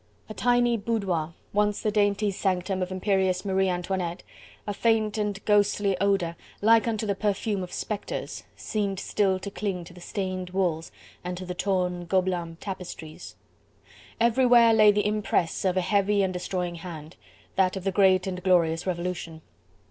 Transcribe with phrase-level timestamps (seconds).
[0.29, 4.23] A tiny boudoir, once the dainty sanctum of imperious Marie Antoinette;
[4.65, 9.83] a faint and ghostly odour, like unto the perfume of spectres, seemed still to cling
[9.83, 10.91] to the stained walls,
[11.23, 13.35] and to the torn Gobelin tapestries.
[14.19, 17.15] Everywhere lay the impress of a heavy and destroying hand:
[17.55, 19.43] that of the great and glorious Revolution.